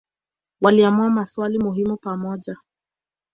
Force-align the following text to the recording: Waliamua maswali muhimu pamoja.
Waliamua 0.61 1.09
maswali 1.09 1.59
muhimu 1.59 1.97
pamoja. 1.97 2.57